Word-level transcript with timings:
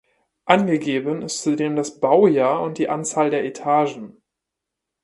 Angegeben 0.45 1.21
ist 1.21 1.43
zudem 1.43 1.75
das 1.75 1.99
Baujahr 1.99 2.63
und 2.63 2.79
die 2.79 2.89
Anzahl 2.89 3.29
der 3.29 3.45
Etagen. 3.45 4.17